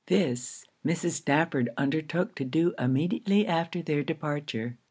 This, 0.07 0.65
Mrs. 0.83 1.11
Stafford 1.11 1.69
undertook 1.77 2.33
to 2.33 2.43
do 2.43 2.73
immediately 2.79 3.45
after 3.45 3.83
their 3.83 4.01
departure. 4.01 4.79